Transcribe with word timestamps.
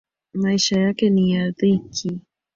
Maisha 0.33 0.79
yake 0.79 1.09
ni 1.09 1.31
ya 1.33 1.51
dhiki. 1.51 2.19